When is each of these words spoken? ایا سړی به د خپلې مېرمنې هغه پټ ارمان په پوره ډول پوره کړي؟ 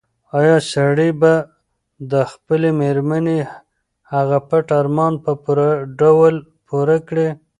ایا 0.39 0.57
سړی 0.73 1.09
به 1.21 1.33
د 2.11 2.13
خپلې 2.31 2.69
مېرمنې 2.81 3.39
هغه 4.13 4.37
پټ 4.49 4.65
ارمان 4.81 5.13
په 5.23 5.31
پوره 5.43 5.69
ډول 5.99 6.35
پوره 6.67 6.97
کړي؟ 7.07 7.29